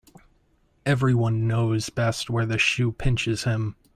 [0.83, 3.75] Every one knows best where the shoe pinches him.